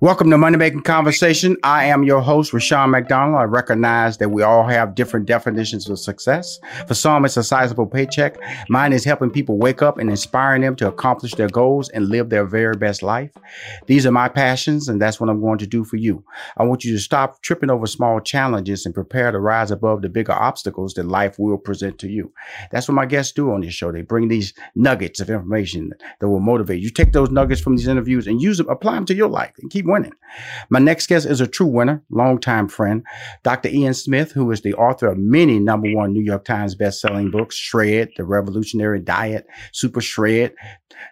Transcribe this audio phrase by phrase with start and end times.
[0.00, 1.56] Welcome to Money Making Conversation.
[1.62, 3.38] I am your host, Rushion McDermott.
[3.38, 6.58] I recognize that we all have different definitions of success.
[6.88, 8.38] For some, it's a sizable paycheck.
[8.68, 12.28] Mine is helping people wake up and inspiring them to accomplish their goals and live
[12.28, 13.30] their very best life.
[13.86, 16.24] These are my passions, and that's what I'm going to do for you.
[16.56, 20.08] I want you to stop tripping over small challenges and prepare to rise above the
[20.08, 22.32] bigger obstacles that life will present to you.
[22.72, 23.92] That's what my guests do on this show.
[23.92, 26.90] They bring these nuggets of information that will motivate you.
[26.90, 29.86] Take those nuggets from these interviews and use them, apply them to your life keep
[29.86, 30.12] winning.
[30.70, 33.04] My next guest is a true winner, longtime friend,
[33.42, 33.68] Dr.
[33.68, 37.56] Ian Smith, who is the author of many number one New York Times best-selling books,
[37.56, 40.54] Shred, The Revolutionary Diet, Super Shred,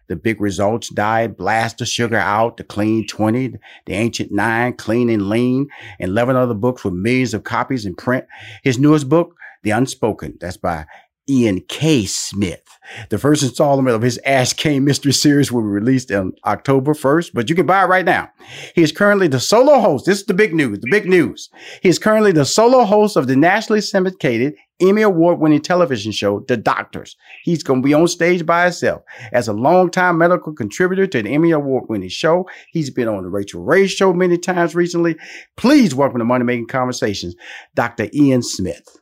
[0.08, 3.54] The Big Results Diet, Blast the Sugar Out, The Clean 20,
[3.86, 7.94] The Ancient Nine, Clean and Lean, and 11 other books with millions of copies in
[7.94, 8.26] print.
[8.62, 10.86] His newest book, The Unspoken, that's by
[11.28, 12.04] Ian K.
[12.06, 12.62] Smith.
[13.10, 17.32] The first installment of his Ashe Cayne Mystery series will be released on October 1st,
[17.34, 18.30] but you can buy it right now.
[18.74, 20.06] He is currently the solo host.
[20.06, 21.50] This is the big news, the big news.
[21.82, 26.44] He is currently the solo host of the nationally syndicated Emmy Award winning television show,
[26.46, 27.16] The Doctors.
[27.42, 29.02] He's going to be on stage by himself.
[29.32, 33.30] As a longtime medical contributor to the Emmy Award winning show, he's been on the
[33.30, 35.16] Rachael Ray show many times recently.
[35.56, 37.34] Please welcome to Money Making Conversations,
[37.74, 38.08] Dr.
[38.12, 38.96] Ian Smith.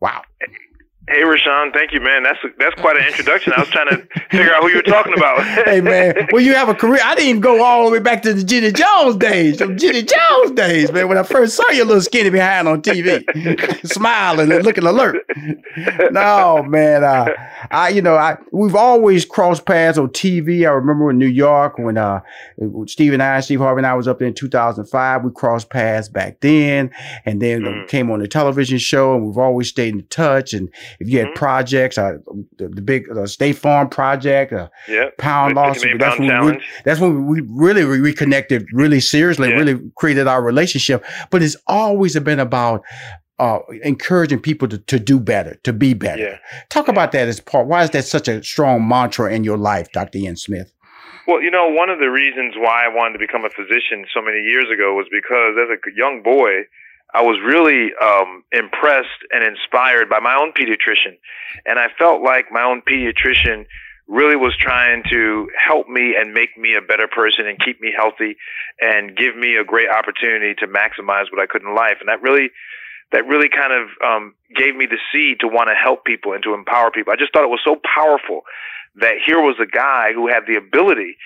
[0.00, 0.22] Wow.
[1.08, 2.24] Hey, Rushion, thank you, man.
[2.24, 3.52] That's that's quite an introduction.
[3.56, 5.40] I was trying to figure out who you were talking about.
[5.64, 6.98] hey, man, well, you have a career.
[7.04, 10.02] I didn't even go all the way back to the Jenny Jones days, the Jenny
[10.02, 11.06] Jones days, man.
[11.06, 13.22] When I first saw your little skinny behind on TV,
[13.86, 15.24] smiling and looking alert.
[16.10, 17.28] No, man, uh,
[17.70, 20.66] I, you know, I we've always crossed paths on TV.
[20.66, 22.20] I remember in New York when uh,
[22.86, 25.22] Steve and I, Steve Harvey and I was up there in 2005.
[25.22, 26.90] We crossed paths back then,
[27.24, 27.88] and then mm.
[27.88, 30.68] came on the television show, and we've always stayed in touch and
[31.00, 31.36] if you had mm-hmm.
[31.36, 32.18] projects, uh,
[32.56, 35.16] the, the, big uh, State Farm project, uh, yep.
[35.18, 39.56] Pound Loss, that's, when we, that's when we really reconnected really seriously, yeah.
[39.56, 41.04] really created our relationship.
[41.30, 42.82] But it's always been about
[43.38, 46.22] uh, encouraging people to, to do better, to be better.
[46.22, 46.38] Yeah.
[46.70, 47.66] Talk about that as part.
[47.66, 50.18] Why is that such a strong mantra in your life, Dr.
[50.18, 50.72] Ian Smith?
[51.26, 54.22] Well, you know, one of the reasons why I wanted to become a physician so
[54.22, 56.70] many years ago was because as a young boy,
[57.14, 61.16] I was really um, impressed and inspired by my own pediatrician.
[61.64, 63.66] And I felt like my own pediatrician
[64.08, 67.92] really was trying to help me and make me a better person and keep me
[67.96, 68.36] healthy
[68.80, 71.96] and give me a great opportunity to maximize what I could in life.
[72.00, 72.50] And that really,
[73.12, 76.42] that really kind of um, gave me the seed to want to help people and
[76.42, 77.12] to empower people.
[77.12, 78.42] I just thought it was so powerful
[78.96, 81.16] that here was a guy who had the ability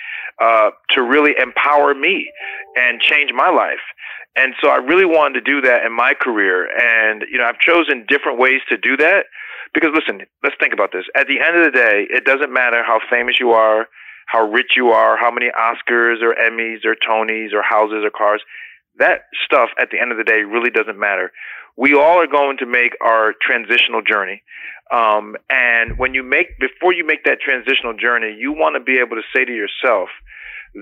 [0.40, 2.30] uh, to really empower me
[2.76, 3.82] and change my life.
[4.36, 6.66] And so I really wanted to do that in my career.
[6.66, 9.26] And, you know, I've chosen different ways to do that
[9.74, 11.04] because listen, let's think about this.
[11.14, 13.86] At the end of the day, it doesn't matter how famous you are,
[14.26, 18.42] how rich you are, how many Oscars or Emmys or Tonys or houses or cars.
[18.98, 21.32] That stuff at the end of the day really doesn't matter.
[21.76, 24.42] We all are going to make our transitional journey.
[24.92, 28.98] Um, and when you make, before you make that transitional journey, you want to be
[28.98, 30.08] able to say to yourself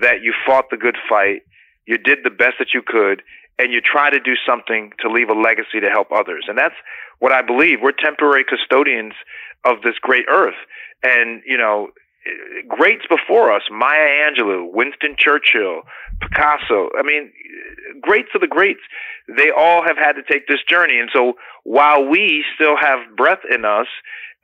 [0.01, 1.43] that you fought the good fight
[1.89, 3.23] you did the best that you could,
[3.59, 6.45] and you try to do something to leave a legacy to help others.
[6.47, 6.77] And that's
[7.19, 7.79] what I believe.
[7.83, 9.15] We're temporary custodians
[9.65, 10.61] of this great earth.
[11.03, 11.89] And, you know,
[12.69, 15.83] greats before us, Maya Angelou, Winston Churchill,
[16.21, 16.91] Picasso.
[16.99, 17.33] I mean,
[18.01, 18.81] greats of the greats.
[19.37, 20.99] They all have had to take this journey.
[20.99, 21.35] And so
[21.65, 23.87] while we still have breath in us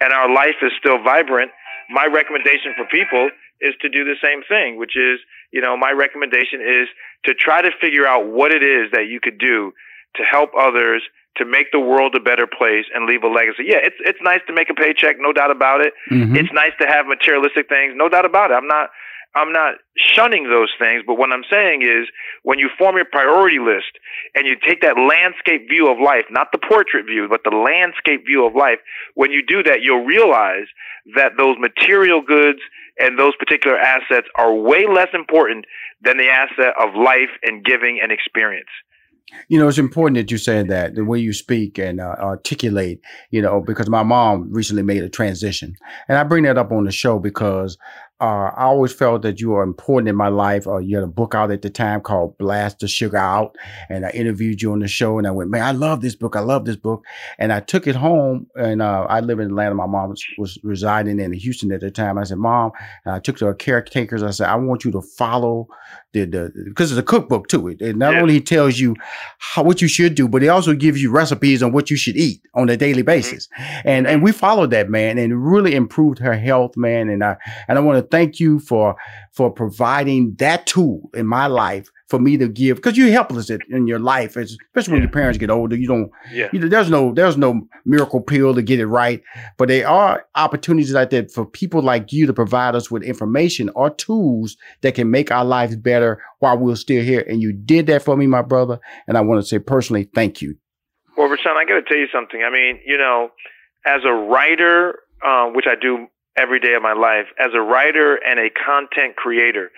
[0.00, 1.50] and our life is still vibrant,
[1.90, 3.30] my recommendation for people
[3.60, 5.20] is to do the same thing, which is,
[5.52, 6.88] you know, my recommendation is
[7.24, 9.72] to try to figure out what it is that you could do
[10.16, 11.02] to help others
[11.36, 13.64] to make the world a better place and leave a legacy.
[13.66, 15.92] Yeah, it's it's nice to make a paycheck, no doubt about it.
[16.10, 16.36] Mm-hmm.
[16.36, 18.54] It's nice to have materialistic things, no doubt about it.
[18.54, 18.90] I'm not
[19.34, 22.06] I'm not shunning those things, but what I'm saying is
[22.44, 23.98] when you form your priority list
[24.34, 28.24] and you take that landscape view of life, not the portrait view, but the landscape
[28.26, 28.78] view of life,
[29.14, 30.66] when you do that, you'll realize
[31.16, 32.60] that those material goods
[32.98, 35.64] and those particular assets are way less important
[36.00, 38.70] than the asset of life and giving and experience.
[39.48, 43.00] You know, it's important that you said that the way you speak and uh, articulate,
[43.30, 45.76] you know, because my mom recently made a transition.
[46.08, 47.76] And I bring that up on the show because
[48.24, 50.66] uh, I always felt that you were important in my life.
[50.66, 53.54] Uh, you had a book out at the time called Blast the Sugar Out.
[53.90, 56.34] And I interviewed you on the show and I went, man, I love this book.
[56.34, 57.04] I love this book.
[57.38, 59.74] And I took it home and uh, I live in Atlanta.
[59.74, 62.16] My mom was, was, residing in Houston at the time.
[62.16, 62.72] I said, mom,
[63.04, 64.22] I took to her caretakers.
[64.22, 65.68] I said, I want you to follow
[66.14, 67.68] the, the, because it's a cookbook too.
[67.68, 68.22] It, it not yeah.
[68.22, 68.96] only tells you
[69.38, 72.16] how, what you should do, but it also gives you recipes on what you should
[72.16, 73.06] eat on a daily mm-hmm.
[73.06, 73.48] basis.
[73.48, 73.88] Mm-hmm.
[73.88, 77.10] And, and we followed that, man, and really improved her health, man.
[77.10, 77.36] And I,
[77.68, 78.94] and I want to thank you for,
[79.32, 83.88] for providing that tool in my life for me to give because you're helpless in
[83.88, 85.74] your life, especially when your parents get older.
[85.74, 86.10] You don't.
[86.32, 86.48] Yeah.
[86.52, 89.20] You, there's no there's no miracle pill to get it right,
[89.56, 93.68] but there are opportunities like that for people like you to provide us with information
[93.74, 97.24] or tools that can make our lives better while we're still here.
[97.26, 98.78] And you did that for me, my brother,
[99.08, 100.56] and I want to say personally, thank you.
[101.16, 102.42] Well, Rushion, I got to tell you something.
[102.46, 103.30] I mean, you know,
[103.86, 108.16] as a writer, uh, which I do every day of my life, as a writer
[108.16, 109.70] and a content creator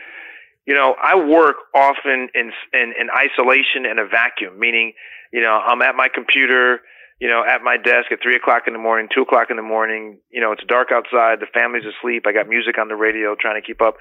[0.67, 4.93] you know, I work often in, in, in isolation and a vacuum, meaning,
[5.33, 6.81] you know, I'm at my computer,
[7.21, 9.63] you know, at my desk at three o'clock in the morning, two o'clock in the
[9.63, 10.19] morning.
[10.31, 11.39] You know, it's dark outside.
[11.39, 12.25] The family's asleep.
[12.27, 13.97] I got music on the radio, trying to keep up.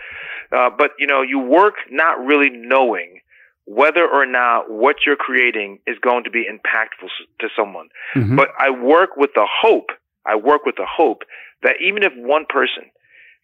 [0.51, 3.21] Uh, but you know, you work not really knowing
[3.67, 7.09] whether or not what you're creating is going to be impactful
[7.39, 7.89] to someone.
[8.15, 8.35] Mm-hmm.
[8.35, 9.89] But I work with the hope.
[10.25, 11.21] I work with the hope
[11.65, 12.85] that even if one person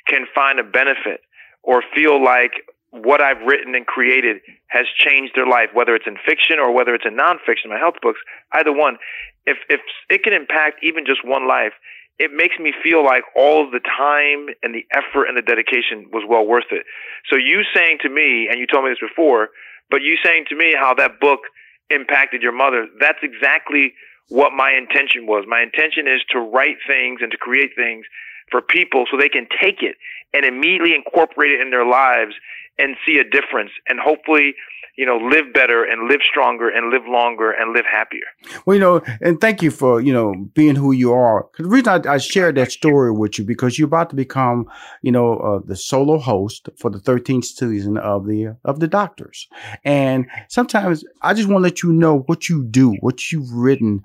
[0.07, 1.21] can find a benefit
[1.63, 2.53] or feel like
[2.91, 4.38] what I've written and created
[4.68, 7.95] has changed their life, whether it's in fiction or whether it's in nonfiction, my health
[8.01, 8.19] books,
[8.53, 8.97] either one.
[9.45, 11.73] If if it can impact even just one life,
[12.19, 16.23] it makes me feel like all the time and the effort and the dedication was
[16.29, 16.85] well worth it.
[17.31, 19.50] So you saying to me, and you told me this before,
[19.89, 21.39] but you saying to me how that book
[21.89, 23.94] impacted your mother, that's exactly
[24.29, 25.45] what my intention was.
[25.47, 28.06] My intention is to write things and to create things
[28.50, 29.95] for people so they can take it
[30.33, 32.33] and immediately incorporate it in their lives
[32.77, 34.53] and see a difference and hopefully
[34.97, 38.25] you know live better and live stronger and live longer and live happier.
[38.65, 41.47] Well you know and thank you for you know being who you are.
[41.57, 44.69] The reason I, I, shared that story with you because you're about to become
[45.01, 49.47] you know uh, the solo host for the 13th season of the of the doctors.
[49.83, 54.01] And sometimes i just want to let you know what you do what you've written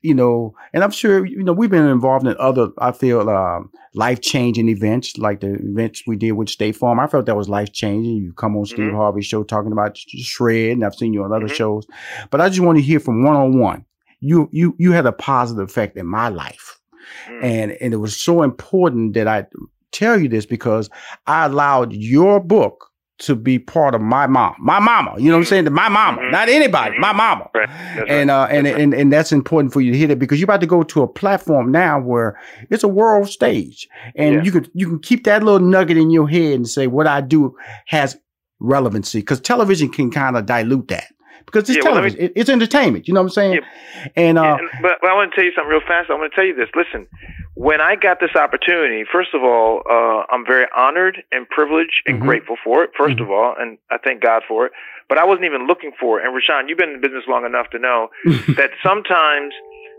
[0.00, 3.70] you know, and I'm sure, you know, we've been involved in other, I feel, um,
[3.94, 7.00] life changing events like the events we did with State Farm.
[7.00, 8.16] I felt that was life changing.
[8.16, 8.96] You come on Steve mm-hmm.
[8.96, 11.54] Harvey's show talking about shred, and I've seen you on other mm-hmm.
[11.54, 11.86] shows,
[12.30, 13.84] but I just want to hear from one on one.
[14.20, 16.80] You, you, you had a positive effect in my life.
[17.28, 17.44] Mm-hmm.
[17.44, 19.46] And, and it was so important that I
[19.92, 20.90] tell you this because
[21.26, 25.14] I allowed your book to be part of my mom, my mama.
[25.18, 25.72] You know what I'm saying?
[25.72, 26.30] My mama, mm-hmm.
[26.30, 27.50] not anybody, my mama.
[27.54, 27.68] Right.
[28.08, 30.60] And, uh, and, and and that's important for you to hear that because you're about
[30.60, 34.42] to go to a platform now where it's a world stage, and yeah.
[34.42, 37.20] you could you can keep that little nugget in your head and say what I
[37.20, 37.56] do
[37.86, 38.16] has
[38.60, 41.12] relevancy because television can kind of dilute that
[41.50, 42.18] because it's yeah, television.
[42.18, 43.08] Well, me, it's entertainment.
[43.08, 43.52] You know what I'm saying?
[43.54, 46.10] Yeah, and, uh, yeah, but, but I want to tell you something real fast.
[46.10, 46.68] I want to tell you this.
[46.74, 47.06] Listen,
[47.54, 52.18] when I got this opportunity, first of all, uh, I'm very honored and privileged and
[52.18, 52.28] mm-hmm.
[52.28, 52.90] grateful for it.
[52.98, 53.22] 1st mm-hmm.
[53.24, 54.72] of all, and I thank God for it.
[55.08, 56.26] But I wasn't even looking for it.
[56.26, 58.10] And Rushion, you've been in business long enough to know
[58.54, 59.54] that sometimes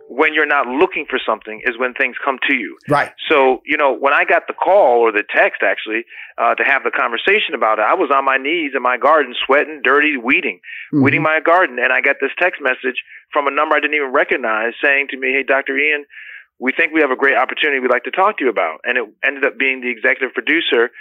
[0.09, 2.75] when you're not looking for something is when things come to you.
[2.89, 3.13] Right.
[3.29, 6.01] So, you know, when I got the call or the text actually
[6.41, 9.35] uh, to have the conversation about it, I was on my knees in my garden,
[9.45, 10.61] sweating, dirty, weeding,
[10.91, 11.03] mm-hmm.
[11.05, 14.11] weeding my garden, and I got this text message from a number I didn't even
[14.11, 15.77] recognize saying to me, "Hey, Dr.
[15.77, 16.05] Ian."
[16.61, 18.81] We think we have a great opportunity we'd like to talk to you about.
[18.83, 20.91] And it ended up being the executive producer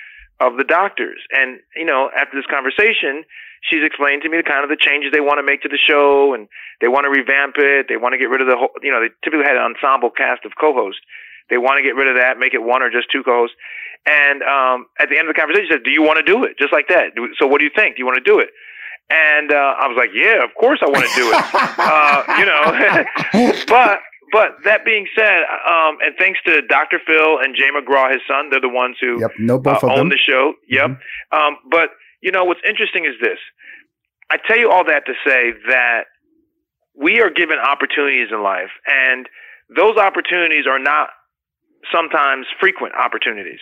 [0.40, 1.18] of the doctors.
[1.32, 3.24] And, you know, after this conversation,
[3.62, 5.78] she's explained to me the kind of the changes they want to make to the
[5.78, 6.48] show and
[6.80, 7.86] they want to revamp it.
[7.88, 10.10] They want to get rid of the whole, you know, they typically had an ensemble
[10.10, 11.02] cast of co-hosts.
[11.50, 13.56] They want to get rid of that, make it one or just two co-hosts.
[14.06, 16.44] And um, at the end of the conversation, she said, "Do you want to do
[16.44, 17.12] it just like that?
[17.38, 17.96] So what do you think?
[17.96, 18.50] Do you want to do it?"
[19.10, 21.36] And uh, I was like, "Yeah, of course I want to do it."
[21.82, 24.00] uh, you know, but
[24.32, 26.98] but that being said, um, and thanks to Dr.
[27.06, 30.08] Phil and Jay McGraw, his son, they're the ones who yep, no, both uh, own
[30.08, 30.54] the show.
[30.68, 30.90] Yep.
[30.90, 31.38] Mm-hmm.
[31.38, 31.90] Um, but
[32.22, 33.38] you know what's interesting is this.
[34.30, 36.04] I tell you all that to say that
[36.94, 39.26] we are given opportunities in life, and
[39.74, 41.10] those opportunities are not
[41.92, 43.60] sometimes frequent opportunities.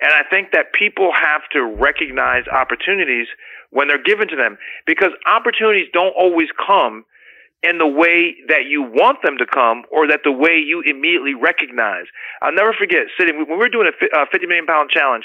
[0.00, 3.26] And I think that people have to recognize opportunities
[3.70, 4.56] when they're given to them
[4.86, 7.04] because opportunities don't always come
[7.62, 11.34] in the way that you want them to come or that the way you immediately
[11.34, 12.06] recognize.
[12.40, 15.24] I'll never forget sitting, when we were doing a uh, 50 million pound challenge,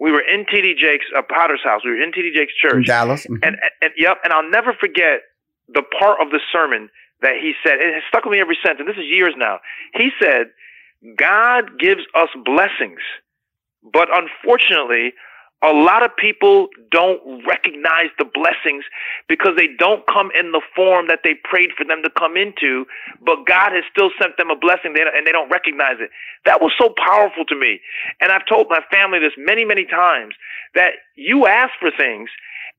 [0.00, 1.82] we were in TD Jakes, uh, Potter's house.
[1.84, 2.74] We were in TD Jakes church.
[2.74, 3.24] In Dallas.
[3.24, 3.44] Mm-hmm.
[3.44, 4.18] And, and, yep.
[4.24, 5.20] And I'll never forget
[5.68, 6.88] the part of the sermon
[7.20, 8.76] that he said, it has stuck with me ever since.
[8.78, 9.60] And this is years now.
[9.94, 10.48] He said,
[11.16, 13.00] God gives us blessings,
[13.82, 15.12] but unfortunately,
[15.64, 18.84] a lot of people don't recognize the blessings
[19.28, 22.84] because they don't come in the form that they prayed for them to come into,
[23.24, 26.10] but God has still sent them a blessing and they don't recognize it.
[26.44, 27.80] That was so powerful to me.
[28.20, 30.34] And I've told my family this many, many times
[30.74, 32.28] that you ask for things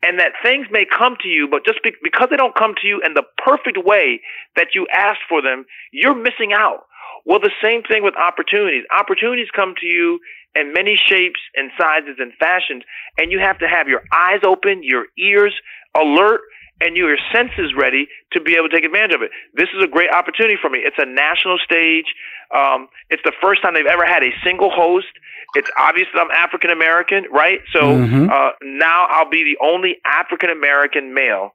[0.03, 3.01] and that things may come to you, but just because they don't come to you
[3.03, 4.21] in the perfect way
[4.55, 6.85] that you asked for them, you're missing out.
[7.25, 8.83] Well, the same thing with opportunities.
[8.91, 10.19] Opportunities come to you
[10.55, 12.83] in many shapes and sizes and fashions,
[13.17, 15.53] and you have to have your eyes open, your ears
[15.95, 16.41] alert,
[16.81, 19.31] and your senses ready to be able to take advantage of it.
[19.53, 20.79] This is a great opportunity for me.
[20.79, 22.05] It's a national stage.
[22.53, 25.07] Um, it's the first time they've ever had a single host.
[25.55, 27.59] It's obvious that I'm African American, right?
[27.71, 28.29] So mm-hmm.
[28.29, 31.51] uh, now I'll be the only African American male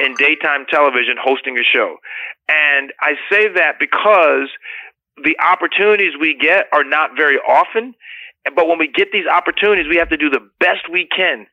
[0.00, 1.96] in daytime television hosting a show.
[2.48, 4.48] And I say that because
[5.24, 7.94] the opportunities we get are not very often.
[8.54, 11.46] But when we get these opportunities, we have to do the best we can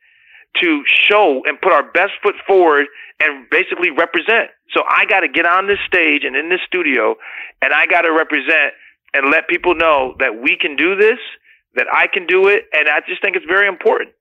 [0.61, 2.87] to show and put our best foot forward
[3.19, 4.51] and basically represent.
[4.73, 7.15] So I got to get on this stage and in this studio
[7.61, 8.73] and I got to represent
[9.13, 11.19] and let people know that we can do this,
[11.75, 12.63] that I can do it.
[12.73, 14.11] And I just think it's very important.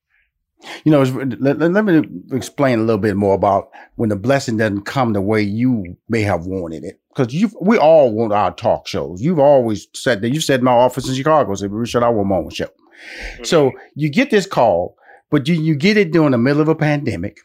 [0.85, 2.03] You know, let, let, me
[2.33, 6.23] explain a little bit more about when the blessing doesn't come the way you may
[6.23, 7.01] have wanted it.
[7.15, 9.23] Because you, we all want our talk shows.
[9.23, 10.31] You've always said that.
[10.31, 12.65] You said in my office in Chicago, said we should I want my own show.
[12.65, 13.45] Mm-hmm.
[13.45, 14.97] So you get this call,
[15.31, 17.39] but you, you get it during the middle of a pandemic.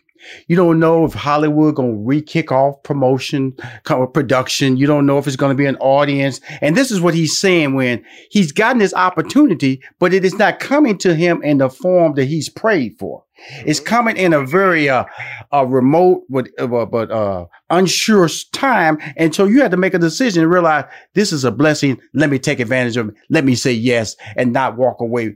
[0.48, 4.78] You don't know if Hollywood gonna re-kick off promotion, production.
[4.78, 6.42] You don't know if it's gonna be an audience.
[6.62, 10.60] And this is what he's saying when he's gotten this opportunity, but it is not
[10.60, 13.24] coming to him in the form that he's prayed for.
[13.66, 15.06] It's coming in a very uh,
[15.54, 20.00] uh remote but uh, but uh, unsure time, and so you have to make a
[20.00, 22.00] decision and realize this is a blessing.
[22.14, 23.16] Let me take advantage of it.
[23.30, 25.36] Let me say yes and not walk away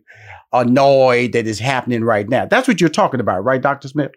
[0.54, 2.46] annoyed that it's happening right now.
[2.46, 4.12] That's what you're talking about, right, Doctor Smith?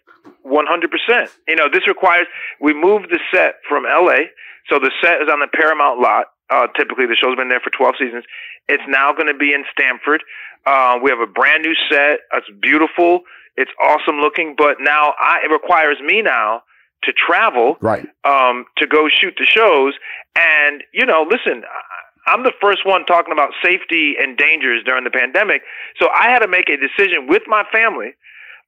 [0.45, 1.29] 100%.
[1.49, 2.27] You know, this requires,
[2.61, 4.29] we moved the set from LA.
[4.69, 6.27] So the set is on the Paramount lot.
[6.51, 8.25] Uh, typically, the show's been there for 12 seasons.
[8.69, 10.23] It's now going to be in Stamford.
[10.65, 12.21] Uh, we have a brand new set.
[12.35, 13.21] It's beautiful.
[13.57, 14.55] It's awesome looking.
[14.57, 16.63] But now I, it requires me now
[17.05, 18.07] to travel, right?
[18.25, 19.95] Um, to go shoot the shows.
[20.37, 21.63] And you know, listen,
[22.27, 25.63] I'm the first one talking about safety and dangers during the pandemic.
[26.01, 28.15] So I had to make a decision with my family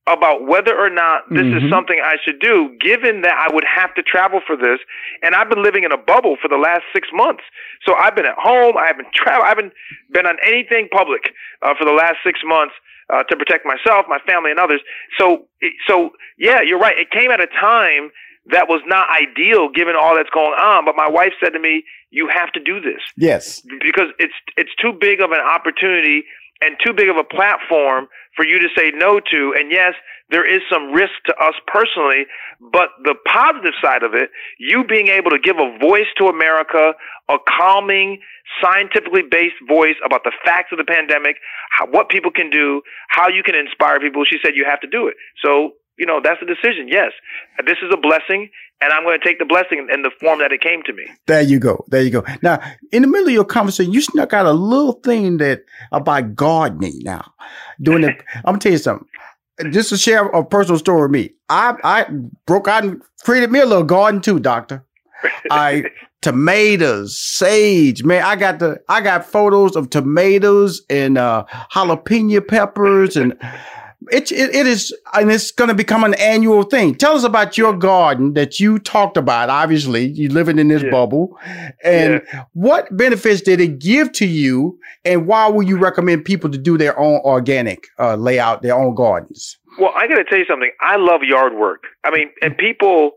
[0.07, 1.67] about whether or not this mm-hmm.
[1.67, 4.79] is something I should do, given that I would have to travel for this.
[5.23, 7.43] And I've been living in a bubble for the last six months.
[7.85, 8.77] So I've been at home.
[8.79, 9.45] I haven't traveled.
[9.45, 9.73] I haven't
[10.11, 12.73] been on anything public uh, for the last six months
[13.13, 14.81] uh, to protect myself, my family, and others.
[15.19, 15.47] So,
[15.87, 16.97] so yeah, you're right.
[16.99, 18.11] It came at a time
[18.51, 20.85] that was not ideal given all that's going on.
[20.85, 24.75] But my wife said to me, "You have to do this." Yes, because it's it's
[24.81, 26.25] too big of an opportunity
[26.61, 29.55] and too big of a platform for you to say no to.
[29.57, 29.95] And yes,
[30.31, 32.27] there is some risk to us personally,
[32.61, 36.93] but the positive side of it, you being able to give a voice to America,
[37.29, 38.21] a calming,
[38.63, 41.37] scientifically based voice about the facts of the pandemic,
[41.71, 44.25] how, what people can do, how you can inspire people.
[44.25, 45.15] She said you have to do it.
[45.45, 46.89] So, you know, that's a decision.
[46.89, 47.13] Yes,
[47.67, 48.49] this is a blessing
[48.81, 51.05] and I'm going to take the blessing in the form that it came to me.
[51.27, 51.85] There you go.
[51.89, 52.25] There you go.
[52.43, 52.61] Now,
[52.93, 55.63] in the middle of your conversation, you snuck out a little thing that
[55.93, 57.01] about gardening.
[57.03, 57.33] Now,
[57.81, 59.09] doing it, I'm gonna tell you something.
[59.73, 62.07] Just to share a personal story with me, I I
[62.47, 64.85] broke out and created me a little garden too, doctor.
[65.51, 65.87] I
[66.23, 68.23] tomatoes, sage, man.
[68.23, 73.37] I got the I got photos of tomatoes and uh, jalapeno peppers and
[74.11, 76.95] it, it, it is, and it's going to become an annual thing.
[76.95, 79.51] Tell us about your garden that you talked about.
[79.51, 80.91] Obviously, you're living in this yeah.
[80.91, 81.37] bubble,
[81.83, 82.45] and yeah.
[82.53, 86.79] what benefits did it give to you, and why would you recommend people to do
[86.79, 89.59] their own organic uh, layout, their own gardens?
[89.79, 90.71] Well, I got to tell you something.
[90.81, 91.85] I love yard work.
[92.05, 93.13] I mean, and people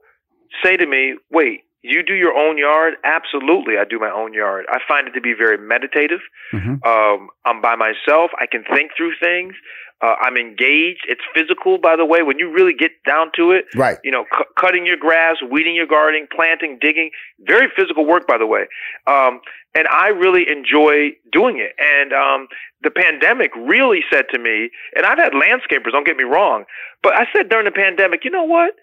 [0.64, 2.96] say to me, "Wait, you do your own yard?
[3.04, 4.66] Absolutely, I do my own yard.
[4.70, 6.22] I find it to be very meditative.
[6.54, 6.84] Mm-hmm.
[6.84, 8.32] Um, I'm by myself.
[8.40, 9.54] I can think through things.
[10.02, 11.06] Uh, I'm engaged.
[11.08, 12.24] It's physical, by the way.
[12.24, 13.98] When you really get down to it, right?
[14.04, 17.12] You know, cu- cutting your grass, weeding your garden, planting, digging.
[17.40, 18.66] Very physical work, by the way.
[19.06, 19.42] Um,
[19.76, 21.74] and I really enjoy doing it.
[21.78, 22.48] And um,
[22.82, 25.92] the pandemic really said to me, and I've had landscapers.
[25.92, 26.66] Don't get me wrong,
[27.04, 28.74] but I said during the pandemic, you know what?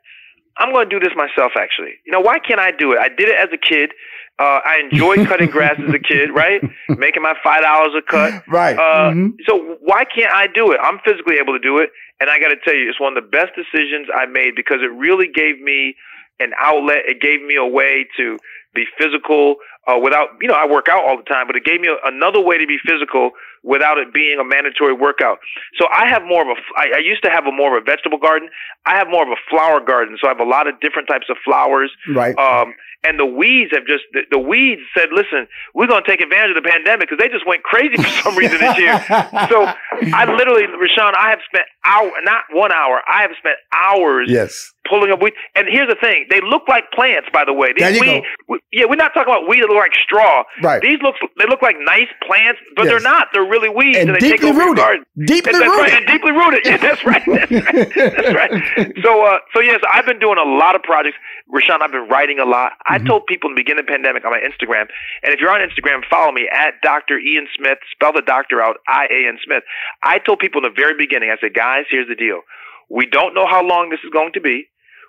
[0.56, 1.94] I'm going to do this myself, actually.
[2.04, 2.98] You know, why can't I do it?
[2.98, 3.92] I did it as a kid.
[4.38, 6.62] Uh, I enjoyed cutting grass as a kid, right?
[6.88, 8.76] Making my five dollars a cut, right?
[8.76, 9.28] Uh, mm-hmm.
[9.46, 10.78] So why can't I do it?
[10.82, 11.90] I'm physically able to do it,
[12.20, 14.78] and I got to tell you, it's one of the best decisions I made because
[14.80, 15.96] it really gave me
[16.38, 16.98] an outlet.
[17.06, 18.38] It gave me a way to
[18.74, 19.56] be physical
[19.88, 21.96] uh, without, you know, I work out all the time, but it gave me a,
[22.06, 23.30] another way to be physical
[23.64, 25.38] without it being a mandatory workout.
[25.80, 27.84] So I have more of a, I, I used to have a more of a
[27.84, 28.50] vegetable garden.
[28.84, 30.18] I have more of a flower garden.
[30.20, 31.90] So I have a lot of different types of flowers.
[32.12, 32.36] Right.
[32.38, 36.20] Um, and the weeds have just the, the weeds said, "Listen, we're going to take
[36.20, 38.98] advantage of the pandemic because they just went crazy for some reason this year."
[39.48, 39.70] so
[40.10, 44.26] I literally, Rushion, I have spent hour, not one hour, I have spent hours.
[44.28, 44.72] Yes.
[44.90, 47.28] Pulling up weeds, and here's the thing: they look like plants.
[47.32, 48.54] By the way, These there you weed, go.
[48.54, 50.44] We, yeah, we're not talking about weed that look look like straw.
[50.62, 50.80] Right.
[50.82, 52.90] These look they look like nice plants, but Yes.
[52.92, 53.28] they're not.
[53.32, 54.76] They're really weeds, And and, they take your rooted.
[54.76, 55.04] garden.
[55.24, 55.68] Deeply rooted.
[55.68, 56.60] right, and deeply rooted.
[56.64, 57.22] Yeah, that's right.
[57.26, 57.94] That's right.
[57.94, 58.92] That's right.
[59.02, 61.16] So, uh, so yes, I've been doing a lot of projects.
[61.52, 62.72] Rushion, I've been writing a lot.
[62.86, 63.06] I Mhm.
[63.06, 64.86] told people in the beginning of the pandemic on my Instagram,
[65.22, 67.18] and if you're on Instagram, follow me at Dr.
[67.18, 67.78] Ian Smith.
[67.92, 69.62] Spell the doctor out, I A N Smith.
[70.02, 72.42] I told people in the very beginning, I said, guys, here's the deal.
[72.90, 74.68] We don't know how long this is going to be.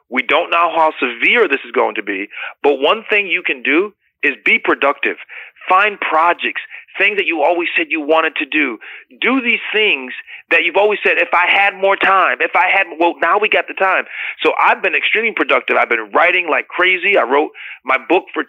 [0.09, 2.29] We don't know how severe this is going to be.
[2.63, 5.17] But one thing you can do is be productive.
[5.67, 6.61] Find projects,
[6.97, 8.79] things that you always said you wanted to do.
[9.21, 10.13] Do these things
[10.49, 13.49] that you've always said, if I had more time, if I had, well, now we
[13.49, 14.05] got the time.
[14.41, 15.77] So I've been extremely productive.
[15.77, 17.17] I've been writing like crazy.
[17.17, 17.51] I wrote
[17.85, 18.43] my book for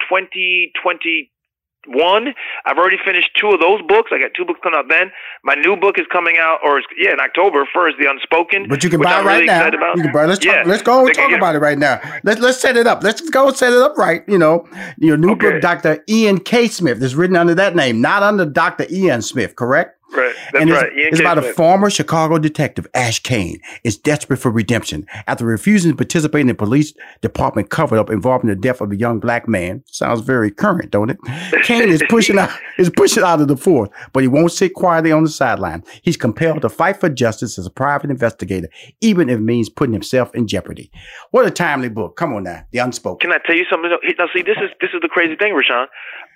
[1.85, 2.35] 2021.
[2.67, 4.11] I've already finished two of those books.
[4.13, 5.11] I got two books coming out then.
[5.45, 7.67] My new book is coming out, or is, yeah, in October.
[7.73, 8.67] First, The Unspoken.
[8.69, 9.69] But you can buy I'm it right really now.
[9.69, 9.97] about.
[9.97, 10.27] You can buy.
[10.27, 10.63] Let's talk, Yeah.
[10.67, 12.01] let's go and talk about it right now.
[12.25, 13.03] Let's let's set it up.
[13.03, 14.23] Let's go set it up right.
[14.29, 14.67] You know,
[14.99, 15.53] your new Okay.
[15.53, 16.69] book, Doctor Ian K.
[16.69, 19.57] Smith, is written under that name, not under Doctor Ian Smith.
[19.57, 19.97] Correct?
[20.13, 20.35] Right.
[20.53, 20.93] That's and it's, right.
[20.95, 25.97] It's about a former Chicago detective, Ashe Cayne, is desperate for redemption after refusing to
[25.97, 29.83] participate in the police department cover up involving the death of a young black man.
[29.87, 31.19] Sounds very current, don't it?
[31.63, 35.13] Kane is pushing out is pushing out of the force, but he won't sit quietly
[35.13, 35.85] on the sideline.
[36.03, 38.69] He's compelled to fight for justice as a private investigator,
[39.01, 40.91] even if it means putting himself in jeopardy.
[41.31, 42.17] What a timely book.
[42.17, 42.65] Come on now.
[42.73, 43.31] The unspoken.
[43.31, 43.91] Can I tell you something?
[43.91, 45.87] Now, see, this is this is the crazy thing, Rushion.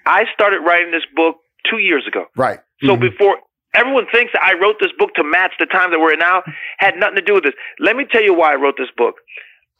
[0.07, 1.37] I started writing this book
[1.69, 2.27] two years ago.
[2.37, 2.61] Right.
[2.83, 3.01] So Mhm.
[3.01, 3.39] before
[3.75, 6.43] everyone thinks that I wrote this book to match the time that we're in now,
[6.79, 7.55] had nothing to do with this.
[7.79, 9.17] Let me tell you why I wrote this book.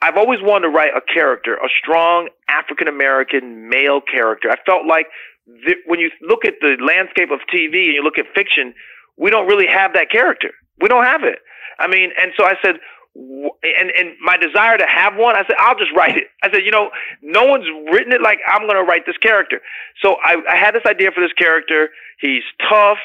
[0.03, 4.51] I've always wanted to write a character, a strong African American male character.
[4.51, 5.07] I felt like
[5.65, 8.75] th- when you look at the landscape of TV and you look at fiction,
[9.17, 10.51] we don't really have that character.
[10.81, 11.39] We don't have it.
[11.79, 12.77] I mean, and so I said,
[13.15, 16.25] and and my desire to have one, I said, I'll just write it.
[16.43, 16.91] I said, you know,
[17.23, 19.61] no one's written it like I'm going to write this character.
[20.03, 21.91] So I, I had this idea for this character.
[22.21, 22.99] He's tough.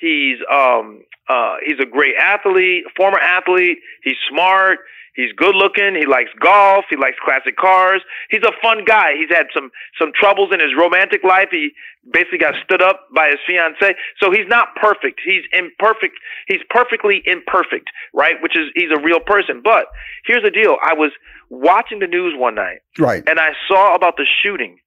[0.00, 3.78] He's um uh he's a great athlete, former athlete.
[4.02, 4.78] He's smart.
[5.14, 5.96] He's good looking.
[5.98, 6.84] He likes golf.
[6.88, 8.00] He likes classic cars.
[8.30, 9.10] He's a fun guy.
[9.18, 11.48] He's had some some troubles in his romantic life.
[11.50, 11.70] He
[12.10, 13.94] basically got stood up by his fiance.
[14.22, 15.20] So he's not perfect.
[15.24, 16.14] He's imperfect.
[16.48, 18.36] He's perfectly imperfect, right?
[18.40, 19.60] Which is he's a real person.
[19.62, 19.86] But
[20.26, 20.76] here's the deal.
[20.82, 21.10] I was
[21.50, 23.22] watching the news one night Right.
[23.28, 24.78] and I saw about the shooting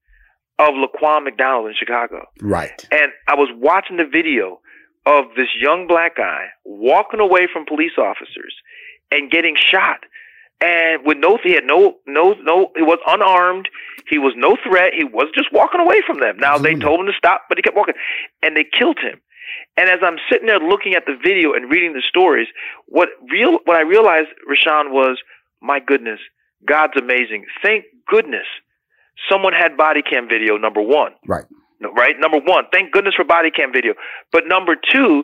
[0.58, 2.26] of Laquan McDonald in Chicago.
[2.42, 2.88] Right.
[2.92, 4.62] And I was watching the video
[5.06, 8.56] of this young black guy walking away from police officers
[9.12, 10.00] and getting shot.
[10.62, 13.68] And with no, he had no, no, no, he was unarmed.
[14.08, 14.94] He was no threat.
[14.96, 16.38] He was just walking away from them.
[16.38, 16.70] Now Absolutely.
[16.70, 16.88] they hmm.
[16.88, 17.96] told him to stop, but he kept walking
[18.42, 19.20] and they killed him.
[19.76, 22.48] And as I'm sitting there looking at the video and reading the stories,
[22.86, 25.18] what real, what I realized, Rushion, was,
[25.62, 26.20] my goodness,
[26.66, 27.46] God's amazing.
[27.62, 28.46] Thank goodness
[29.30, 31.12] someone had body cam video, number one.
[31.28, 31.46] Right.
[31.96, 32.16] Right?
[32.20, 33.94] Number one, thank goodness for body cam video.
[34.32, 35.24] But number two,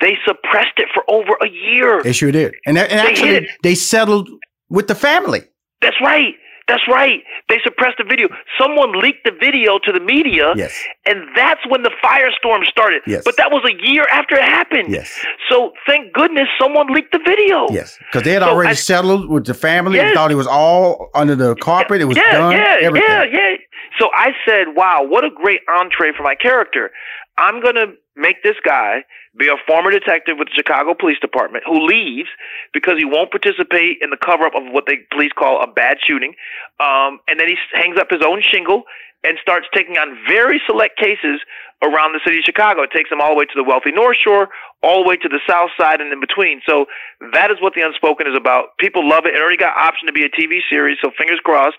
[0.00, 2.02] they suppressed it for over a year.
[2.02, 2.54] They sure did.
[2.66, 4.28] And, and They actually, they settled
[4.68, 5.42] with the family.
[5.82, 6.34] That's right.
[6.68, 7.18] That's right.
[7.48, 8.28] They suppressed the video.
[8.60, 10.72] Someone leaked the video to the media, Yes.
[11.04, 13.02] and that's when the firestorm started.
[13.08, 13.22] Yes.
[13.24, 14.88] But that was a year after it happened.
[14.92, 15.10] Yes.
[15.50, 17.66] So thank goodness someone leaked the video.
[17.72, 19.98] Yes, because they had So already I- settled with the family.
[19.98, 20.14] They Yes.
[20.14, 22.02] thought it was all under the carpet.
[22.02, 22.52] It was yeah, done.
[22.52, 23.08] Yeah, everything.
[23.08, 23.56] yeah, yeah.
[23.98, 26.90] So I said, wow, what a great entree for my character.
[27.38, 29.04] I'm going to make this guy
[29.38, 32.28] be a former detective with the Chicago Police Department who leaves
[32.74, 35.98] because he won't participate in the cover up of what the police call a bad
[36.06, 36.34] shooting.
[36.80, 38.84] Um, and then he hangs up his own shingle
[39.24, 41.40] and starts taking on very select cases
[41.82, 42.82] around the city of Chicago.
[42.82, 44.48] It takes them all the way to the wealthy North Shore,
[44.82, 46.60] all the way to the South Side, and in between.
[46.66, 46.86] So
[47.32, 48.76] that is what the Unspoken is about.
[48.78, 49.34] People love it.
[49.34, 51.76] It already got option to be a TV series, so fingers crossed.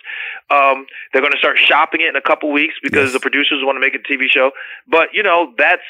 [0.49, 3.13] Um, they're going to start shopping it in a couple weeks because Yes.
[3.13, 4.51] the producers want to make it a TV show.
[4.87, 5.85] But you know, that's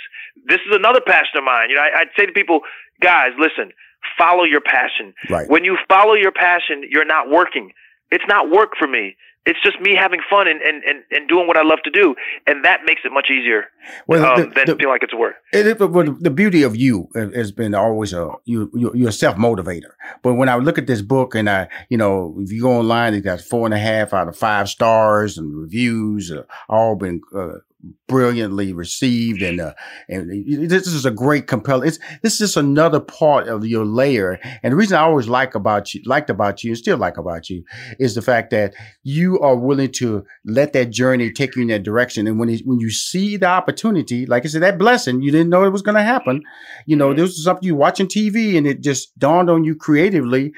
[0.46, 1.70] this is another passion of mine.
[1.70, 2.62] You know, I, I'd say to people,
[3.02, 3.72] guys, listen,
[4.18, 5.14] follow your passion.
[5.30, 5.50] Right.
[5.50, 7.72] When you follow your passion, you're not working.
[8.12, 9.16] It's not work for me.
[9.48, 12.14] It's just me having fun and, and, and, and doing what I love to do.
[12.46, 13.66] And that makes it much easier
[14.06, 15.34] Well, um, the- than the- feeling like it's work.
[15.52, 15.92] It, but
[16.24, 19.92] the beauty of you has been always a you, you you're a self motivator.
[20.22, 23.14] But when I look at this book and I you know if you go online,
[23.16, 27.22] it got four and a half out of five stars and reviews uh, all been
[27.36, 27.56] uh,
[28.08, 29.74] brilliantly received and uh,
[30.10, 31.88] and this is a great compelling.
[31.88, 34.40] It's this is just another part of your layer.
[34.64, 37.50] And the reason I always like about you, liked about you, and still like about
[37.50, 37.64] you,
[38.00, 41.84] is the fact that you are willing to let that journey take you in that
[41.84, 42.28] direction.
[42.28, 45.50] And when it, when you see the opportunity, like I said, that blessing, you didn't
[45.50, 46.42] know it was going to happen.
[46.86, 50.54] You know, this was something you watching TV, and it just dawned on you creatively.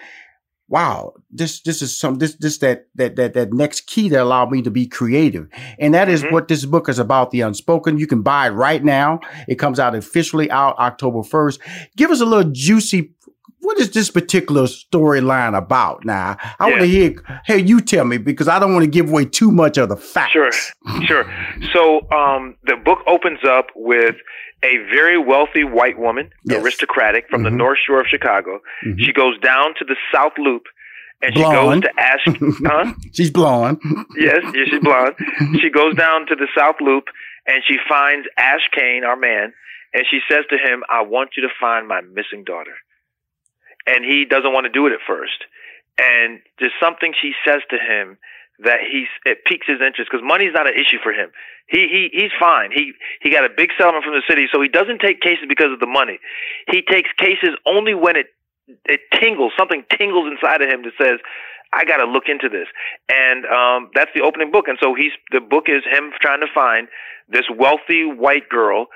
[0.68, 4.52] Wow, this this is some this this that that that that next key that allowed
[4.52, 5.48] me to be creative,
[5.80, 6.32] and that is Mhm.
[6.32, 7.32] what this book is about.
[7.32, 7.98] The unspoken.
[7.98, 9.20] You can buy it right now.
[9.48, 11.60] It comes out officially out October first.
[11.96, 13.12] Give us a little juicy.
[13.64, 16.04] What is this particular storyline about?
[16.06, 17.16] Now, I want to hear.
[17.46, 19.96] Hey, you tell me because I don't want to give away too much of the
[19.98, 20.34] facts.
[20.34, 20.52] Sure,
[21.06, 21.26] sure.
[21.74, 24.16] So um, the book opens up with
[24.64, 26.62] a very wealthy white woman, Yes.
[26.64, 27.58] aristocratic, from the Mhm.
[27.58, 28.60] North Shore of Chicago.
[28.86, 29.00] Mhm.
[29.00, 30.64] She goes down to the South Loop,
[31.22, 31.86] and Blonde.
[31.86, 32.24] she goes to ask,
[32.66, 32.94] huh?
[33.14, 33.80] She's blonde.
[34.18, 35.16] Yes, yes, she's blonde.
[35.62, 37.06] She goes down to the South Loop,
[37.48, 39.54] and she finds Ashe Cayne, our man,
[39.94, 42.76] and she says to him, "I want you to find my missing daughter."
[43.86, 45.44] And he doesn't want to do it at first,
[46.00, 48.18] and there's something she says to him
[48.60, 51.32] that he's it piques his interest because money's not an issue for him.
[51.68, 52.72] He he he's fine.
[52.72, 55.72] He he got a big settlement from the city, so he doesn't take cases because
[55.72, 56.20] of the money.
[56.72, 58.28] He takes cases only when it
[58.86, 59.54] it tingles.
[59.58, 61.20] Something tingles inside of him that says,
[61.74, 62.68] "I got to look into this."
[63.10, 64.68] And um, that's the opening book.
[64.68, 66.88] And so he's the book is him trying to find
[67.28, 68.88] this wealthy white girl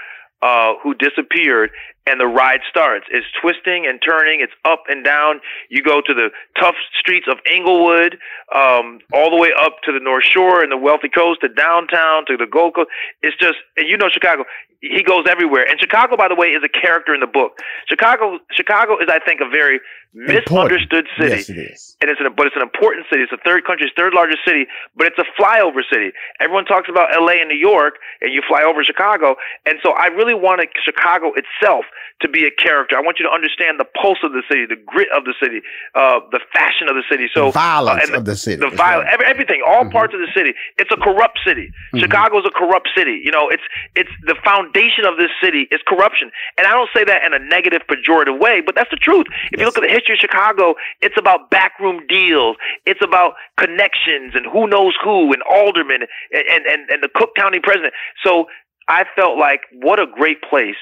[0.41, 1.71] uh, who disappeared,
[2.07, 3.05] and the ride starts.
[3.11, 4.39] It's twisting and turning.
[4.41, 5.41] It's up and down.
[5.69, 8.17] You go to the tough streets of Englewood,
[8.55, 12.25] um, all the way up to the North Shore and the wealthy coast, to downtown,
[12.27, 12.89] to the Gold Coast.
[13.21, 14.43] It's just, and you know Chicago.
[14.79, 15.65] He goes everywhere.
[15.67, 17.57] And Chicago, by the way, is a character in the book.
[17.89, 19.79] Chicago, Chicago is, I think, a very
[20.13, 21.95] misunderstood city Yes, it is.
[22.01, 23.21] and it's an but it's an important city.
[23.23, 24.65] It's the third country's third largest city,
[24.95, 26.11] but it's a flyover city.
[26.39, 27.39] Everyone talks about L.A.
[27.39, 29.35] and New York, and you fly over Chicago.
[29.65, 31.85] And so I really wanted Chicago itself
[32.21, 32.97] to be a character.
[32.97, 35.61] I want you to understand the pulse of the city, the grit of the city,
[35.95, 37.27] uh, the fashion of the city.
[37.33, 38.57] So the violence uh, and of the city.
[38.57, 39.91] the violence, every, everything, all Mhm.
[39.91, 40.53] parts of the city.
[40.77, 41.71] It's a corrupt city.
[41.93, 42.03] Mhm.
[42.37, 43.21] is a corrupt city.
[43.23, 43.63] You know, it's
[43.95, 47.39] it's the foundation of this city is corruption, and I don't say that in a
[47.39, 49.27] negative, pejorative way, but that's the truth.
[49.51, 52.57] If you look at the history of Chicago, it's about backroom deals.
[52.85, 56.01] It's about connections and who knows who and aldermen
[56.33, 57.93] and and and, and the Cook County president.
[58.23, 58.47] So
[58.87, 60.77] I felt like what a great place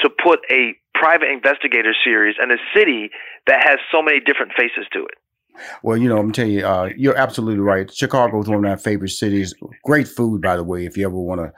[0.00, 3.10] to put a private investigator series in a city
[3.46, 5.14] that has so many different faces to it.
[5.82, 7.90] Well, you know, I'm telling you, uh, you're absolutely right.
[7.92, 9.54] Chicago is one of my favorite cities.
[9.84, 10.84] Great food, by the way.
[10.84, 11.52] If you ever want to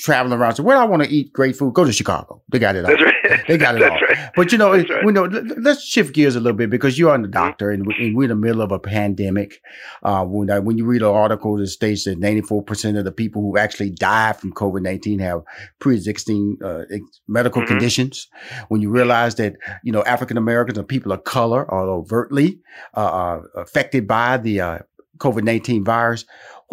[0.00, 2.42] travel around, so where I want to eat great food, go to Chicago.
[2.50, 2.92] They got it all.
[2.92, 3.40] Right.
[3.48, 3.88] They got it all.
[4.00, 4.30] right.
[4.36, 5.04] But you know, right.
[5.04, 5.24] we know.
[5.24, 7.30] let- Let's shift gears a little bit because you're the Mm-hmm.
[7.30, 9.60] doctor, and, we- and we're in the middle of a pandemic.
[10.02, 13.12] Uh, when I, when you read an article that states that 94 percent of the
[13.12, 15.42] people who actually died from COVID 19 have
[15.78, 17.66] pre-existing uh, ex- medical Mhm.
[17.68, 18.28] conditions.
[18.68, 22.58] When you realize that you know African Americans and people of color are overtly
[22.96, 24.78] uh, uh, affected by the uh,
[25.18, 26.24] COVID 19 virus,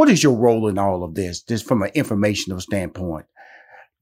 [0.02, 3.28] what is your role in all of this, just from an informational standpoint,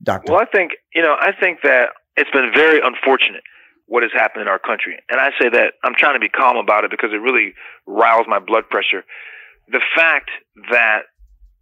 [0.02, 0.32] Doctor?
[0.32, 3.44] Well, I think you know, I think that it's been very unfortunate
[3.88, 6.56] what has happened in our country, and I say that I'm trying to be calm
[6.56, 7.54] about it because it really
[7.86, 9.04] riles my blood pressure.
[9.68, 10.30] The fact
[10.72, 11.02] that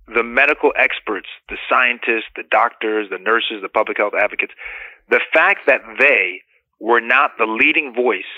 [0.06, 4.54] the medical experts, the scientists, the doctors, the nurses, the public health advocates,
[5.10, 6.42] the fact that they
[6.80, 8.30] were not the leading voice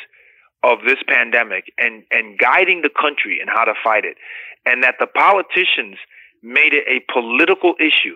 [0.63, 4.17] of this pandemic and, and guiding the country in how to fight it,
[4.65, 5.98] and that the politicians
[6.43, 8.15] made it a political issue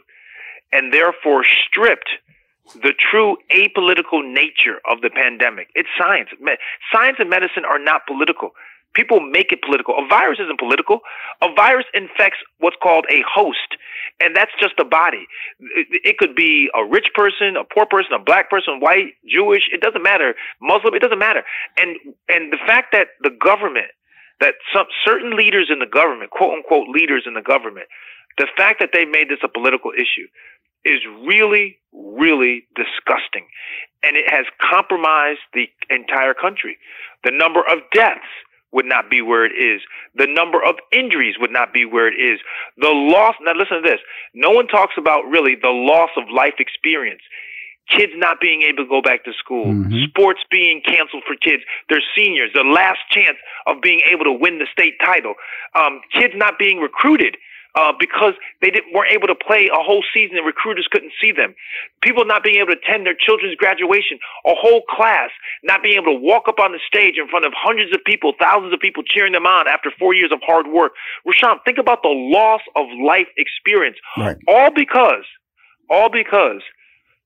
[0.71, 2.10] and therefore stripped
[2.75, 5.69] the true apolitical nature of the pandemic.
[5.75, 6.29] It's science.
[6.91, 8.51] Science and medicine are not political.
[8.93, 9.95] People make it political.
[9.97, 10.99] A virus isn't political.
[11.41, 13.77] A virus infects what's called a host,
[14.21, 15.25] and that's just a body.
[15.60, 19.63] It, could be a rich person, a poor person, a black person, white, Jewish.
[19.73, 20.36] It doesn't matter.
[20.62, 20.93] Muslim.
[20.93, 21.43] It doesn't matter.
[21.77, 21.97] And
[22.29, 23.89] and the fact that the government,
[24.39, 27.88] that some certain leaders in the government, quote unquote leaders in the government,
[28.38, 30.27] the fact that they made this a political issue
[30.86, 33.47] is really, really disgusting.
[34.03, 36.77] And it has compromised the entire country.
[37.23, 38.27] The number of deaths
[38.73, 39.81] would not be where it is.
[40.15, 42.39] The number of injuries would not be where it is.
[42.77, 44.01] The loss, now listen to this.
[44.33, 47.21] No one talks about really the loss of life experience.
[47.89, 50.07] Kids not being able to go back to school, Mhm.
[50.07, 54.57] sports being canceled for kids, their seniors, the last chance of being able to win
[54.57, 55.36] the state title,
[55.75, 57.38] um, kids not being recruited
[57.75, 61.31] uh, because they didn't, weren't able to play a whole season and recruiters couldn't see
[61.31, 61.55] them.
[62.01, 65.29] People not being able to attend their children's graduation, a whole class
[65.63, 68.33] not being able to walk up on the stage in front of hundreds of people,
[68.39, 70.93] thousands of people cheering them on after four years of hard work.
[71.25, 73.97] Rushion, think about the loss of life experience.
[74.17, 74.38] Right.
[74.47, 75.25] All because,
[75.89, 76.62] all because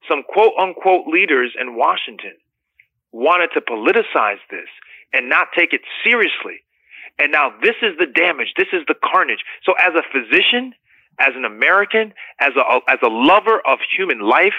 [0.08, 2.34] some quote unquote leaders in Washington
[3.12, 4.70] wanted to politicize this
[5.14, 6.64] and not take it seriously.
[7.20, 8.54] And now this is the damage.
[8.58, 9.44] This is the carnage.
[9.64, 10.74] So as a physician,
[11.20, 14.54] as an American, as a, as a lover of human life,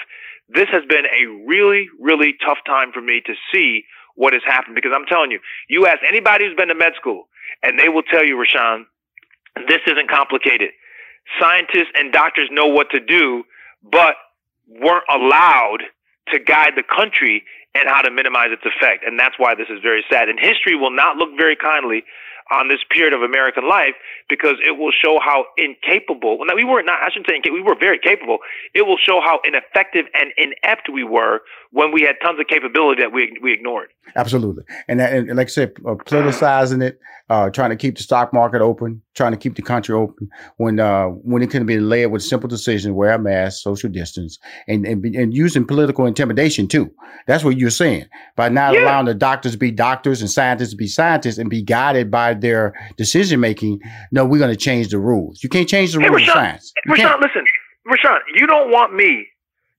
[0.49, 3.83] this has been a really, really tough time for me to see
[4.15, 4.75] what has happened.
[4.75, 7.29] Because I'm telling you, you ask anybody who's been to med school,
[7.63, 8.85] and they will tell you, Rushion,
[9.67, 10.69] this isn't complicated.
[11.39, 13.43] Scientists and doctors know what to do,
[13.83, 14.15] but
[14.67, 15.83] weren't allowed
[16.33, 17.43] to guide the country
[17.79, 19.03] and how to minimize its effect.
[19.05, 20.29] And that's why this is very sad.
[20.29, 22.03] And history will not look very kindly
[22.51, 23.93] on this period of American life
[24.27, 26.39] because it will show how incapable.
[26.39, 27.01] Well, we were not.
[27.01, 27.61] I shouldn't say incapable.
[27.61, 28.39] We were very capable.
[28.73, 33.01] It will show how ineffective and inept we were when we had tons of capability
[33.01, 33.89] that we we ignored.
[34.15, 38.03] Absolutely, and, that, and like I said, uh, politicizing it, uh, trying to keep the
[38.03, 41.79] stock market open, trying to keep the country open when uh, when it can be
[41.79, 46.67] laid with simple decisions: wear a mask, social distance, and and, and using political intimidation
[46.67, 46.89] too.
[47.27, 48.81] That's what you're saying by not yeah.
[48.81, 52.33] allowing the doctors to be doctors and scientists to be scientists and be guided by
[52.33, 53.79] their decision making.
[54.11, 55.43] No, we're going to change the rules.
[55.43, 56.73] You can't change the hey, rules Rushion, of science.
[56.85, 57.45] You Rushion, listen,
[57.85, 59.27] Rushion, you don't want me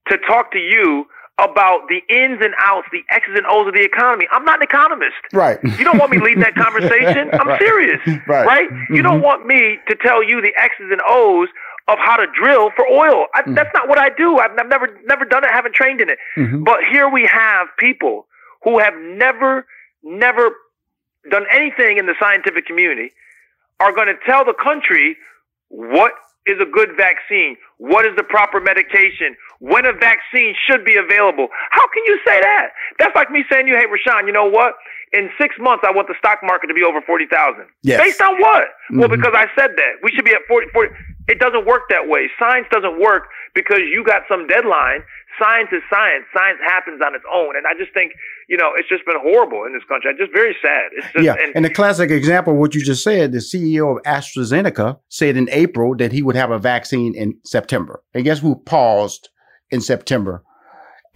[0.09, 1.07] to talk to you
[1.38, 4.26] about the ins and outs, the X's and O's of the economy.
[4.31, 5.16] I'm not an economist.
[5.33, 5.59] Right.
[5.62, 7.31] You don't want me leading that conversation.
[7.33, 7.61] I'm right.
[7.61, 8.00] serious.
[8.29, 8.46] Right.
[8.46, 8.70] right?
[8.70, 8.94] Mm-hmm.
[8.94, 9.24] You don't mm-hmm.
[9.24, 11.48] want me to tell you the X's and O's
[11.90, 13.26] of how to drill for oil.
[13.35, 13.55] I, mm-hmm.
[13.55, 14.38] That's not what I do.
[14.38, 15.50] I've, I've, never never done it.
[15.50, 16.18] Haven't trained in it.
[16.37, 16.62] Mm-hmm.
[16.62, 18.26] But here we have people
[18.62, 19.66] who have never
[20.03, 20.50] never
[21.31, 23.12] done anything in the scientific community
[23.81, 25.16] are going to tell the country
[25.68, 26.12] what
[26.46, 31.48] is a good vaccine, what is the proper medication, when a vaccine should be available.
[31.70, 32.68] How can you say that?
[32.98, 34.74] That's like me saying you, hey, Rushion, you know what?
[35.12, 37.66] In six months, I want the stock market to be over 40,000.
[37.83, 38.00] Yes.
[38.00, 38.64] Based on what?
[38.64, 38.98] Mm-hmm.
[39.00, 39.92] Well, because I said that.
[40.03, 40.94] We should be at 40, 40.
[41.31, 42.29] It doesn't work that way.
[42.38, 45.03] Science doesn't work because you got some deadline.
[45.38, 46.25] Science is science.
[46.37, 47.57] Science happens on its own.
[47.57, 48.12] And I just think,
[48.49, 50.11] you know, it's just been horrible in this country.
[50.11, 50.90] It's just very sad.
[50.93, 51.37] It's just, yeah.
[51.40, 55.37] And, and the classic example, of what you just said, the CEO of AstraZeneca said
[55.37, 58.03] in April that he would have a vaccine in September.
[58.12, 59.29] And guess who paused
[59.71, 60.43] in September?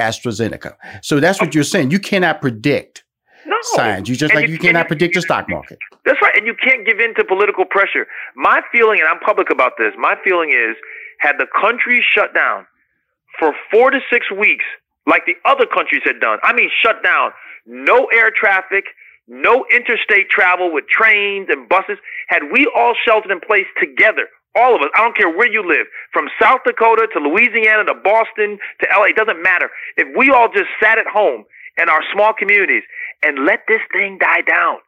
[0.01, 0.75] AstraZeneca.
[1.03, 1.53] So that's what oh.
[1.55, 1.91] you're saying.
[1.91, 3.04] You cannot predict
[3.47, 3.57] no.
[3.75, 4.09] science.
[4.09, 5.79] You just and like you, you cannot predict the stock market.
[6.05, 6.37] That's right.
[6.37, 8.07] And you can't give in to political pressure.
[8.37, 10.77] My feeling, and I'm public about this, my feeling is
[11.21, 12.67] had the country shut down
[13.39, 14.65] for four to six weeks,
[15.07, 17.31] like the other countries had done, I mean, shut down,
[17.67, 18.85] no air traffic,
[19.27, 24.77] no interstate travel with trains and buses, had we all sheltered in place together, all
[24.77, 28.59] of us, I don't care where you live, from South Dakota to Louisiana to Boston
[28.81, 29.71] to LA, it doesn't matter.
[29.97, 31.45] If we all just sat at home
[31.77, 32.83] in our small communities
[33.25, 34.79] and let this thing die down,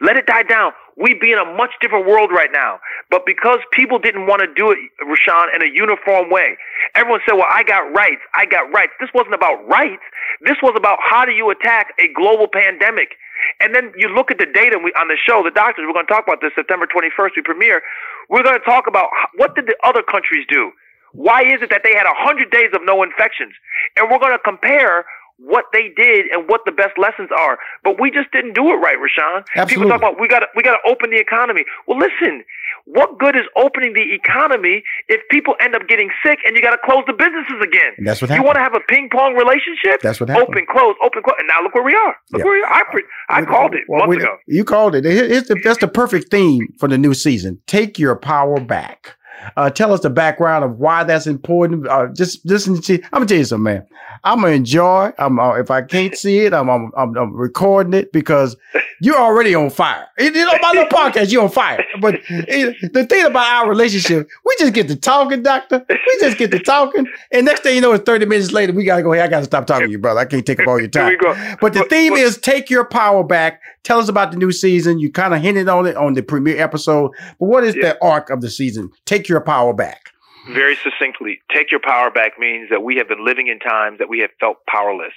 [0.00, 0.72] let it die down.
[0.96, 2.80] We'd be in a much different world right now.
[3.10, 6.56] But because people didn't want to do it, Rushion, in a uniform way,
[6.94, 8.22] everyone said, well, I got rights.
[8.34, 8.92] I got rights.
[9.00, 10.02] This wasn't about rights.
[10.40, 13.16] This was about how do you attack a global pandemic.
[13.60, 16.06] And then you look at the data we, on the show, the doctors, we're going
[16.06, 17.82] to talk about this September 21st, we premiere.
[18.28, 20.72] We're going to talk about what did the other countries do?
[21.12, 23.54] Why is it that they had 100 days of no infections?
[23.96, 25.06] And we're going to compare
[25.38, 27.58] what they did and what the best lessons are.
[27.84, 28.96] But we just didn't do it right.
[28.96, 29.66] Absolutely.
[29.66, 31.64] People talk about we got to we got to open the economy.
[31.86, 32.44] Well, listen,
[32.84, 36.70] what good is opening the economy if people end up getting sick and you got
[36.70, 37.92] to close the businesses again?
[37.98, 38.44] And that's what happened.
[38.44, 40.00] You want to have a ping pong relationship?
[40.02, 40.48] That's what happened.
[40.48, 42.16] Open, close, open, close, and now look where we are.
[42.32, 42.44] Look yeah.
[42.44, 42.72] where we are.
[42.72, 44.36] I, I called it well, months we, ago.
[44.46, 45.02] You called it.
[45.02, 47.60] The, that's the perfect theme for the new season.
[47.66, 49.15] Take your power back.
[49.56, 51.86] Uh, tell us the background of why that's important.
[51.86, 52.94] Uh, just listen to.
[53.04, 53.86] I'm gonna tell you something, man.
[54.24, 55.12] I'm gonna enjoy.
[55.18, 58.56] I'm uh, if I can't see it, I'm, I'm, I'm I'm recording it because
[59.00, 60.06] you're already on fire.
[60.18, 61.84] You know, my little podcast, you're on fire.
[62.00, 65.84] But it, the thing about our relationship, we just get to talking, doctor.
[65.88, 68.72] We just get to talking, and next thing you know, it's 30 minutes later.
[68.72, 69.12] We gotta go.
[69.12, 70.20] Hey, I gotta stop talking to you, brother.
[70.20, 71.16] I can't take up all your time.
[71.60, 73.60] But the theme is take your power back.
[73.82, 74.98] Tell us about the new season.
[74.98, 77.12] You kind of hinted on it on the premiere episode.
[77.38, 77.92] But what is yeah.
[77.92, 78.90] the arc of the season?
[79.04, 80.10] Take your power back.
[80.52, 84.08] Very succinctly, take your power back means that we have been living in times that
[84.08, 85.12] we have felt powerless.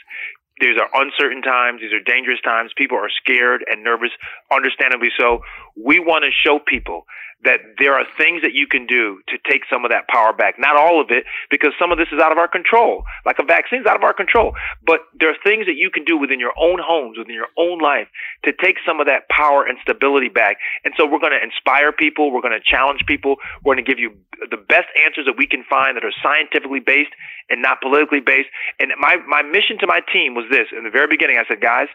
[0.60, 1.82] These are uncertain times.
[1.82, 2.72] These are dangerous times.
[2.76, 4.10] People are scared and nervous,
[4.52, 5.39] understandably so.
[5.78, 7.06] We want to show people
[7.43, 10.60] that there are things that you can do to take some of that power back.
[10.60, 13.04] Not all of it, because some of this is out of our control.
[13.25, 14.54] Like a vaccine is out of our control.
[14.86, 17.80] But there are things that you can do within your own homes, within your own
[17.80, 18.08] life,
[18.43, 20.58] to take some of that power and stability back.
[20.84, 22.32] And so we're going to inspire people.
[22.32, 23.38] We're going to challenge people.
[23.63, 24.19] We're going to give you
[24.52, 27.15] the best answers that we can find that are scientifically based
[27.49, 28.49] and not politically based.
[28.80, 30.67] And my, my mission to my team was this.
[30.75, 31.88] In the very beginning, I said, guys,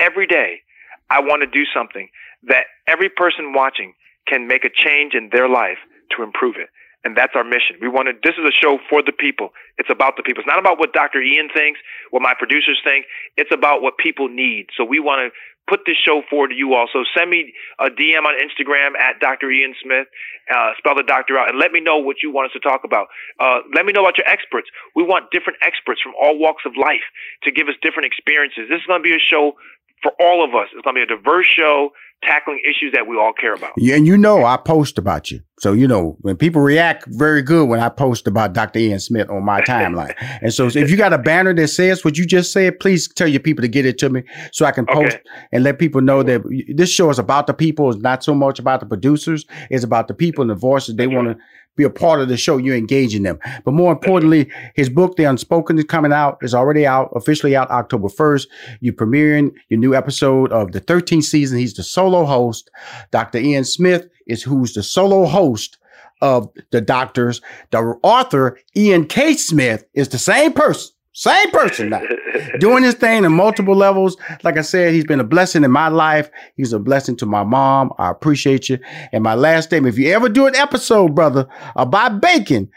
[0.00, 0.64] every day
[1.10, 2.08] I want to do something
[2.48, 3.92] that every person watching
[4.26, 5.78] can make a change in their life
[6.16, 6.68] to improve it.
[7.04, 7.78] And that's our mission.
[7.80, 9.50] We want to, this is a show for the people.
[9.78, 10.42] It's about the people.
[10.42, 11.22] It's not about what Dr.
[11.22, 11.78] Ian thinks,
[12.10, 13.06] what my producers think.
[13.36, 14.66] It's about what people need.
[14.74, 15.30] So we want to
[15.70, 16.90] put this show forward to you all.
[16.92, 19.50] So send me a DM on Instagram at Dr.
[19.50, 20.06] Ian Smith,
[20.50, 22.82] uh, spell the doctor out, and let me know what you want us to talk
[22.82, 23.06] about.
[23.38, 24.66] Uh, let me know about your experts.
[24.94, 27.06] We want different experts from all walks of life
[27.44, 28.66] to give us different experiences.
[28.70, 29.54] This is going to be a show
[30.02, 30.68] for all of us.
[30.74, 31.90] It's going to be a diverse show
[32.22, 33.72] tackling issues that we all care about.
[33.76, 35.40] Yeah, and you know I post about you.
[35.58, 38.78] So you know when people react very good when I post about Dr.
[38.78, 40.14] Ian Smith on my timeline.
[40.42, 43.28] and so if you got a banner that says what you just said, please tell
[43.28, 45.22] your people to get it to me so I can post okay.
[45.52, 46.42] and let people know that
[46.74, 47.90] this show is about the people.
[47.90, 49.44] It's not so much about the producers.
[49.70, 51.38] It's about the people and the voices they want to
[51.76, 52.56] be a part of the show.
[52.56, 53.38] You're engaging them.
[53.64, 56.38] But more importantly, his book, The Unspoken, is coming out.
[56.42, 58.46] Is already out, officially out October 1st.
[58.80, 61.58] You're premiering your new episode of the 13th season.
[61.58, 62.70] He's the solo host.
[63.10, 63.38] Dr.
[63.38, 65.78] Ian Smith is who's the solo host
[66.22, 67.40] of the doctors.
[67.70, 69.34] The author, Ian K.
[69.34, 70.95] Smith, is the same person.
[71.18, 72.02] Same person now.
[72.60, 74.18] Doing this thing in multiple levels.
[74.42, 76.30] Like I said, he's been a blessing in my life.
[76.58, 77.90] He's a blessing to my mom.
[77.96, 78.78] I appreciate you.
[79.12, 82.70] And my last statement, if you ever do an episode, brother, about bacon,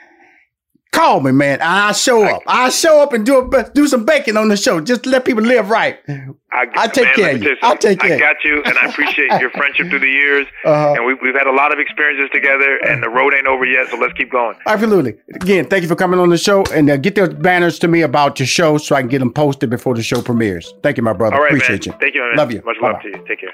[0.91, 1.59] Call me, man.
[1.61, 2.41] I'll show up.
[2.47, 4.81] I'll show up and do a, do some baking on the show.
[4.81, 5.99] Just let people live right.
[6.51, 7.57] I, will take man, care of you.
[7.61, 8.15] I'll take care.
[8.15, 10.47] I got you, and I appreciate your friendship through the years.
[10.65, 10.93] Uh-huh.
[10.93, 13.87] And we, we've had a lot of experiences together, and the road ain't over yet.
[13.89, 14.57] So let's keep going.
[14.65, 15.15] Absolutely.
[15.33, 18.01] Again, thank you for coming on the show, and uh, get those banners to me
[18.01, 20.73] about your show so I can get them posted before the show premieres.
[20.83, 21.35] Thank you, my brother.
[21.35, 21.95] All right, appreciate man.
[21.95, 21.99] you.
[22.01, 22.35] Thank you, man.
[22.35, 22.61] Love you.
[22.65, 22.91] Much Bye-bye.
[22.91, 23.25] love to you.
[23.25, 23.53] Take care.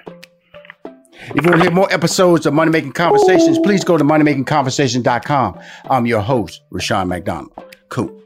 [1.19, 5.59] If you want to hear more episodes of Money Making Conversations, please go to moneymakingconversation.com.
[5.89, 7.51] I'm your host, Rushion McDonald.
[7.89, 8.21] Cool.